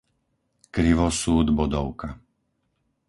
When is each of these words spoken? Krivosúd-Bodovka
Krivosúd-Bodovka 0.73 2.07